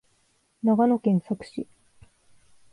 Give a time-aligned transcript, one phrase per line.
[0.63, 1.67] 長野県佐久市